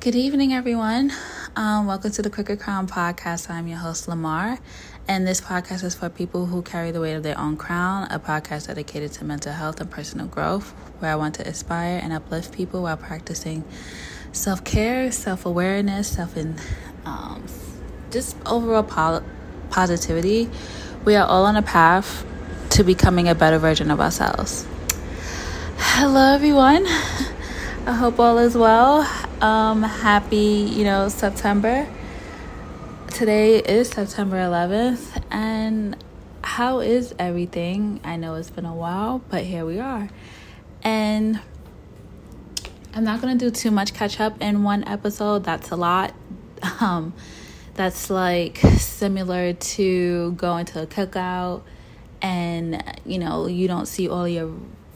[0.00, 1.10] Good evening, everyone.
[1.56, 3.50] Um, welcome to the Crooked Crown Podcast.
[3.50, 4.56] I'm your host, Lamar,
[5.08, 8.20] and this podcast is for people who carry the weight of their own crown, a
[8.20, 12.52] podcast dedicated to mental health and personal growth, where I want to inspire and uplift
[12.52, 13.64] people while practicing
[14.30, 16.60] self care, self awareness, self and
[17.04, 17.44] um,
[18.12, 19.24] just overall po-
[19.70, 20.48] positivity.
[21.04, 22.24] We are all on a path
[22.70, 24.64] to becoming a better version of ourselves.
[25.76, 26.86] Hello, everyone.
[26.86, 29.27] I hope all is well.
[29.40, 31.86] Um, happy, you know, September.
[33.12, 35.96] Today is September 11th, and
[36.42, 38.00] how is everything?
[38.02, 40.08] I know it's been a while, but here we are.
[40.82, 41.38] And
[42.92, 45.44] I'm not going to do too much catch up in one episode.
[45.44, 46.14] That's a lot.
[46.80, 47.12] Um,
[47.74, 51.62] that's like similar to going to a cookout
[52.20, 54.52] and, you know, you don't see all your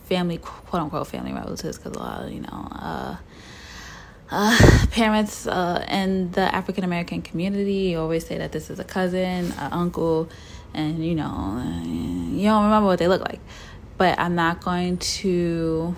[0.06, 3.16] family, quote unquote, family relatives, because a lot, of, you know, uh,
[4.32, 9.52] uh, parents uh, in the African American community always say that this is a cousin,
[9.52, 10.28] an uncle,
[10.72, 13.40] and you know, you don't remember what they look like.
[13.98, 15.94] But I'm not going to.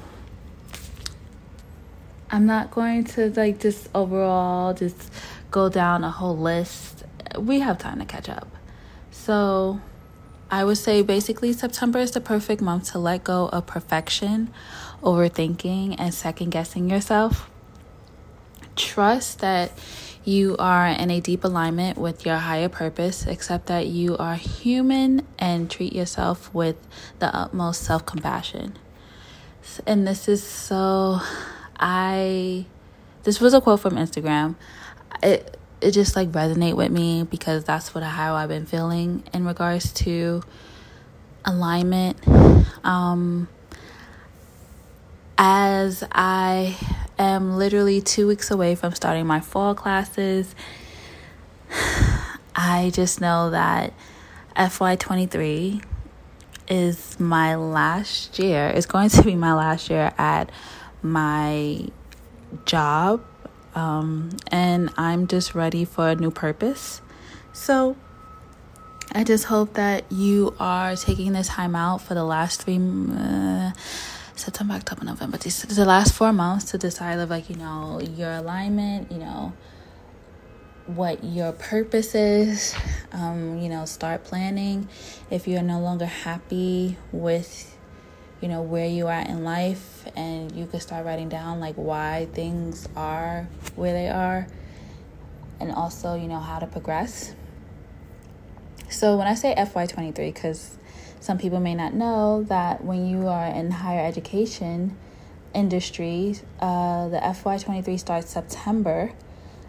[2.30, 5.12] I'm not going to like just overall just
[5.52, 7.04] go down a whole list.
[7.38, 8.48] We have time to catch up.
[9.12, 9.80] So
[10.50, 14.52] I would say basically September is the perfect month to let go of perfection,
[15.02, 17.48] overthinking, and second guessing yourself.
[18.76, 19.72] Trust that
[20.24, 25.26] you are in a deep alignment with your higher purpose, accept that you are human,
[25.38, 26.76] and treat yourself with
[27.18, 28.78] the utmost self compassion.
[29.86, 31.20] And this is so,
[31.78, 32.66] I,
[33.22, 34.56] this was a quote from Instagram.
[35.22, 39.44] It, it just like resonate with me because that's what how I've been feeling in
[39.44, 40.42] regards to
[41.44, 42.16] alignment.
[42.84, 43.48] Um,
[45.36, 46.76] as I
[47.18, 50.54] am literally two weeks away from starting my fall classes.
[52.56, 53.92] I just know that
[54.56, 55.84] FY23
[56.68, 60.50] is my last year, it's going to be my last year at
[61.02, 61.86] my
[62.64, 63.22] job.
[63.74, 67.00] Um, and I'm just ready for a new purpose.
[67.52, 67.96] So
[69.12, 72.78] I just hope that you are taking this time out for the last three.
[72.78, 73.72] Uh,
[74.36, 79.10] September, October, November, the last four months to decide of like, you know, your alignment,
[79.12, 79.52] you know,
[80.86, 82.74] what your purpose is,
[83.12, 84.88] um, you know, start planning.
[85.30, 87.76] If you're no longer happy with,
[88.40, 92.28] you know, where you are in life and you could start writing down like why
[92.32, 94.46] things are where they are
[95.60, 97.34] and also, you know, how to progress.
[98.90, 100.76] So when I say FY23, because
[101.24, 104.94] some people may not know that when you are in higher education
[105.54, 109.10] industry, uh, the FY23 starts September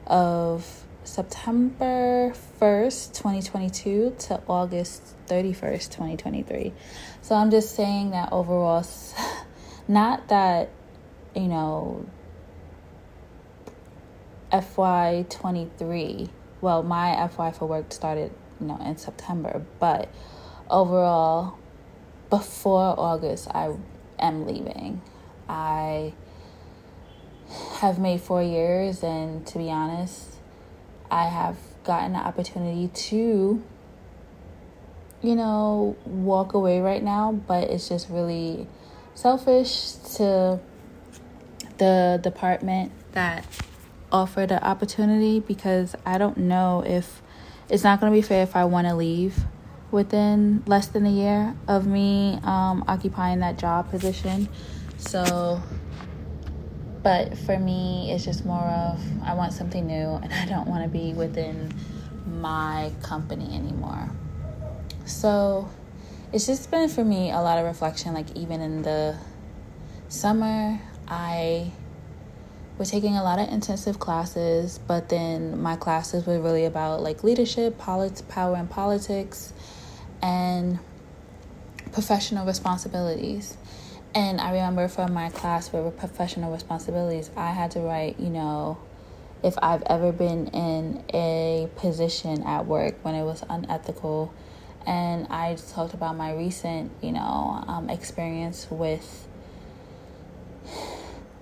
[0.05, 6.73] of September 1st, 2022 to August 31st, 2023.
[7.21, 8.85] So I'm just saying that overall,
[9.87, 10.71] not that,
[11.33, 12.05] you know,
[14.51, 16.27] FY23,
[16.59, 20.09] well, my FY for work started, you know, in September, but
[20.69, 21.57] overall,
[22.29, 23.75] before August, I
[24.19, 25.01] am leaving.
[25.47, 26.13] I
[27.79, 30.35] have made four years, and to be honest,
[31.11, 33.63] I have gotten the opportunity to,
[35.21, 38.67] you know, walk away right now, but it's just really
[39.13, 40.59] selfish to
[41.77, 43.45] the department that
[44.11, 47.21] offered the opportunity because I don't know if
[47.69, 49.37] it's not going to be fair if I want to leave
[49.95, 54.47] within less than a year of me um, occupying that job position.
[54.97, 55.61] So,
[57.01, 60.83] but for me, it's just more of I want something new and I don't want
[60.83, 61.73] to be within
[62.27, 64.09] my company anymore.
[65.05, 65.69] So,
[66.33, 68.13] it's just been for me a lot of reflection.
[68.13, 69.17] Like, even in the
[70.09, 71.71] summer, I
[72.77, 77.23] was taking a lot of intensive classes, but then my classes were really about like
[77.23, 79.53] leadership, polit- power, and politics
[80.25, 80.79] and
[81.91, 83.57] professional responsibilities.
[84.15, 88.79] And I remember from my class for professional responsibilities, I had to write, you know,
[89.43, 94.33] if I've ever been in a position at work when it was unethical.
[94.87, 99.27] And I talked about my recent, you know, um, experience with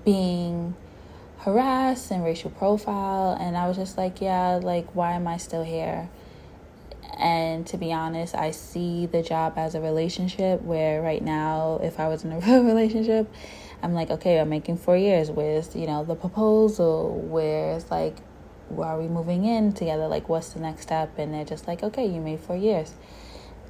[0.03, 0.75] being
[1.37, 3.37] harassed and racial profile.
[3.39, 6.09] And I was just like, yeah, like, why am I still here?
[7.23, 11.97] And to be honest, I see the job as a relationship where right now, if
[11.97, 13.33] I was in a real relationship,
[13.81, 15.31] I'm like, okay, I'm making four years.
[15.31, 17.17] Where's, you know, the proposal?
[17.21, 18.17] Where's like,
[18.67, 20.07] where are we moving in together?
[20.09, 21.17] Like, what's the next step?
[21.17, 22.93] And they're just like, okay, you made four years.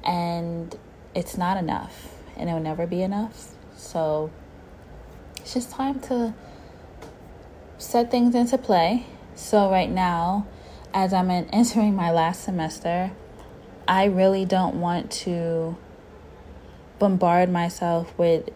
[0.02, 0.76] And
[1.14, 3.54] it's not enough, and it'll never be enough.
[3.76, 4.32] So
[5.36, 6.34] it's just time to
[7.78, 9.06] set things into play.
[9.36, 10.46] So, right now,
[10.92, 13.12] as I'm entering my last semester,
[13.86, 15.76] I really don't want to
[16.98, 18.48] bombard myself with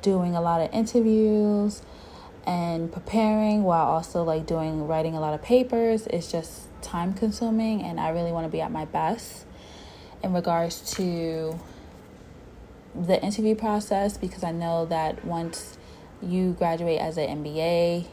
[0.00, 1.82] doing a lot of interviews
[2.46, 6.06] and preparing while also like doing writing a lot of papers.
[6.06, 9.44] It's just time consuming and I really want to be at my best
[10.22, 11.58] in regards to
[12.94, 15.78] the interview process because I know that once
[16.22, 18.06] you graduate as an MBA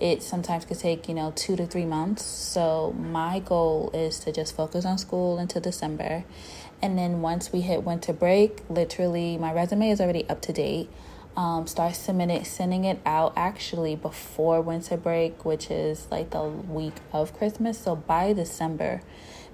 [0.00, 2.24] it sometimes could take you know two to three months.
[2.24, 6.24] So my goal is to just focus on school until december.
[6.82, 10.90] And then once we hit winter break literally my resume is already up to date.
[11.36, 16.94] Um, start submitting sending it out actually before winter break which is like the week
[17.12, 17.78] of christmas.
[17.78, 19.02] So by december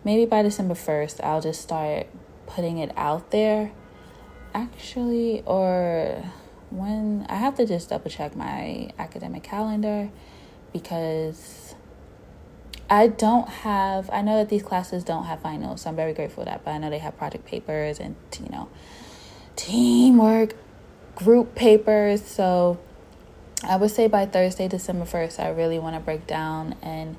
[0.05, 2.07] maybe by december 1st i'll just start
[2.47, 3.73] putting it out there.
[4.53, 6.25] Actually or
[6.71, 10.11] when i have to just double check my academic calendar
[10.73, 11.75] because
[12.93, 16.43] I don't have, I know that these classes don't have finals, so I'm very grateful
[16.43, 18.69] for that, but I know they have project papers and, you know,
[19.55, 20.57] teamwork,
[21.15, 22.25] group papers.
[22.25, 22.81] So
[23.63, 27.17] I would say by Thursday, December 1st, I really want to break down and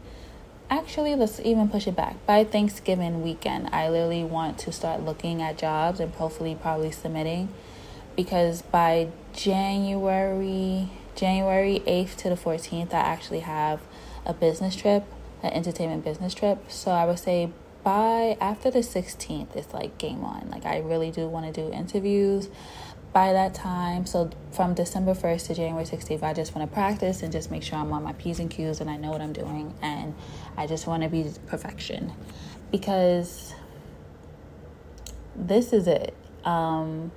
[0.70, 2.26] actually, let's even push it back.
[2.26, 7.48] By Thanksgiving weekend, I literally want to start looking at jobs and hopefully probably submitting
[8.16, 13.82] because by January, January 8th to the 14th, I actually have
[14.26, 15.06] a business trip,
[15.44, 16.70] an entertainment business trip.
[16.70, 17.52] So I would say
[17.84, 20.50] by after the 16th, it's like game on.
[20.50, 22.50] Like, I really do want to do interviews
[23.14, 24.06] by that time.
[24.06, 27.64] So from December 1st to January 16th, I just want to practice and just make
[27.64, 29.74] sure I'm on my P's and Q's and I know what I'm doing.
[29.82, 30.16] And
[30.58, 32.14] I just want to be perfection
[32.72, 33.54] because
[35.36, 36.14] this is it.
[36.46, 37.12] Um,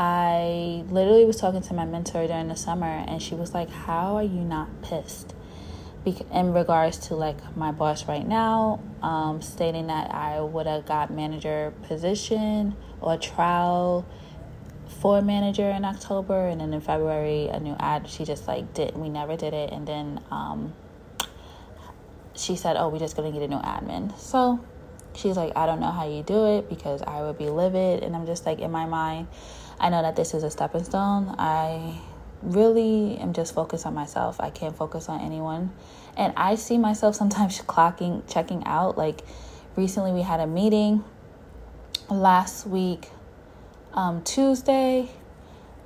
[0.00, 4.16] I literally was talking to my mentor during the summer, and she was like, How
[4.16, 5.34] are you not pissed?
[6.32, 11.10] in regards to like my boss right now, um, stating that I would have got
[11.10, 14.06] manager position or trial
[15.02, 18.08] for manager in October, and then in February a new ad.
[18.08, 20.72] She just like did we never did it, and then um,
[22.34, 24.64] she said, "Oh, we're just gonna get a new admin." So
[25.14, 28.16] she's like, "I don't know how you do it because I would be livid," and
[28.16, 29.28] I'm just like in my mind.
[29.80, 31.34] I know that this is a stepping stone.
[31.38, 31.98] I
[32.42, 34.38] really am just focused on myself.
[34.38, 35.72] I can't focus on anyone.
[36.18, 38.98] And I see myself sometimes clocking, checking out.
[38.98, 39.22] Like
[39.76, 41.02] recently, we had a meeting
[42.10, 43.08] last week,
[43.94, 45.08] um, Tuesday,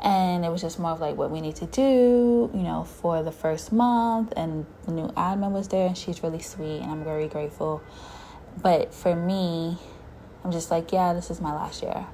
[0.02, 3.22] and it was just more of like what we need to do, you know, for
[3.22, 4.32] the first month.
[4.36, 7.80] And the new admin was there, and she's really sweet, and I'm very grateful.
[8.60, 9.78] But for me,
[10.42, 12.06] I'm just like, yeah, this is my last year.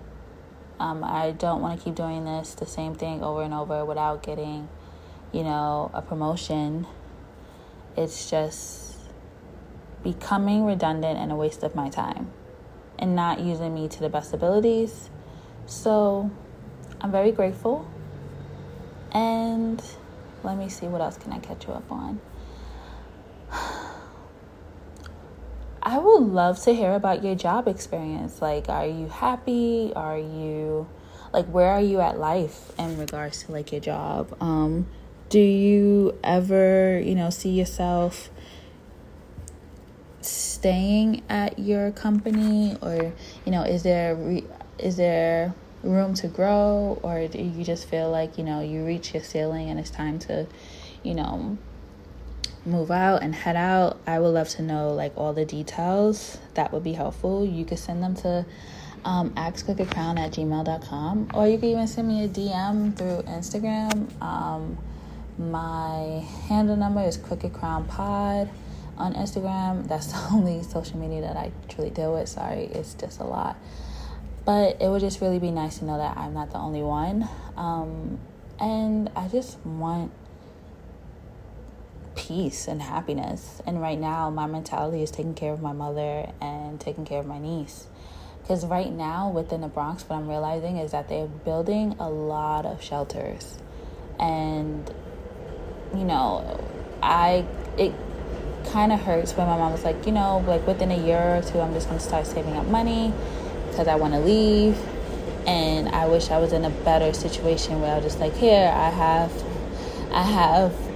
[0.80, 4.22] Um, I don't want to keep doing this, the same thing over and over without
[4.22, 4.66] getting,
[5.30, 6.86] you know, a promotion.
[7.98, 8.96] It's just
[10.02, 12.30] becoming redundant and a waste of my time
[12.98, 15.10] and not using me to the best abilities.
[15.66, 16.30] So
[17.02, 17.86] I'm very grateful.
[19.12, 19.82] And
[20.42, 22.22] let me see what else can I catch you up on.
[25.90, 28.40] I would love to hear about your job experience.
[28.40, 29.92] Like, are you happy?
[29.96, 30.86] Are you
[31.32, 34.36] like where are you at life in regards to like your job?
[34.40, 34.86] Um,
[35.30, 38.30] do you ever, you know, see yourself
[40.20, 43.12] staying at your company or,
[43.44, 44.46] you know, is there re-
[44.78, 49.12] is there room to grow or do you just feel like, you know, you reach
[49.12, 50.46] your ceiling and it's time to,
[51.02, 51.58] you know,
[52.66, 56.38] move out and head out, I would love to know like all the details.
[56.54, 57.44] That would be helpful.
[57.44, 58.44] You could send them to
[59.04, 64.10] um, axcookiecrown at gmail.com or you can even send me a DM through Instagram.
[64.22, 64.78] Um,
[65.38, 68.50] my handle number is Crooked Crown Pod
[68.98, 69.88] on Instagram.
[69.88, 72.28] That's the only social media that I truly deal with.
[72.28, 73.56] Sorry, it's just a lot.
[74.44, 77.28] But it would just really be nice to know that I'm not the only one.
[77.56, 78.18] Um,
[78.58, 80.12] and I just want
[82.16, 83.60] peace and happiness.
[83.66, 87.26] And right now, my mentality is taking care of my mother and taking care of
[87.26, 87.86] my niece.
[88.42, 92.66] Because right now, within the Bronx, what I'm realizing is that they're building a lot
[92.66, 93.58] of shelters.
[94.18, 94.92] And,
[95.94, 96.60] you know,
[97.02, 97.46] I,
[97.78, 97.94] it
[98.66, 101.42] kind of hurts when my mom was like, you know, like within a year or
[101.42, 103.12] two, I'm just going to start saving up money
[103.68, 104.76] because I want to leave.
[105.46, 108.68] And I wish I was in a better situation where I was just like, here,
[108.68, 109.44] I have,
[110.12, 110.89] I have,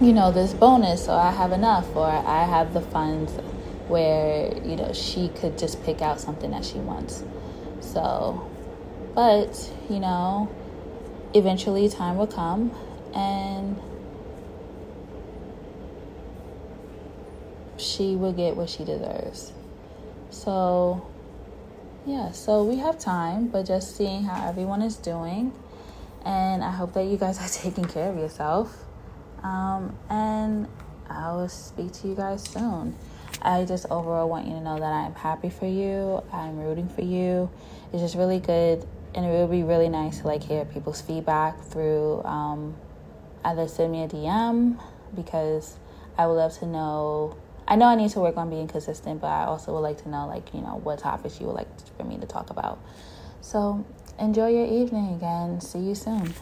[0.00, 3.32] you know, this bonus, or I have enough, or I have the funds
[3.88, 7.24] where, you know, she could just pick out something that she wants.
[7.80, 8.48] So,
[9.14, 10.48] but, you know,
[11.34, 12.72] eventually time will come
[13.14, 13.80] and
[17.76, 19.52] she will get what she deserves.
[20.30, 21.06] So,
[22.06, 25.52] yeah, so we have time, but just seeing how everyone is doing.
[26.24, 28.84] And I hope that you guys are taking care of yourself.
[29.42, 30.68] Um, and
[31.08, 32.96] I will speak to you guys soon.
[33.42, 36.22] I just overall want you to know that I'm happy for you.
[36.32, 37.50] I'm rooting for you.
[37.92, 41.62] It's just really good, and it would be really nice to like hear people's feedback
[41.62, 42.76] through um,
[43.44, 44.78] either send me a DM
[45.14, 45.78] because
[46.16, 47.36] I would love to know.
[47.66, 50.08] I know I need to work on being consistent, but I also would like to
[50.08, 52.78] know, like, you know, what topics you would like for me to talk about.
[53.40, 53.84] So
[54.18, 56.34] enjoy your evening and see you soon.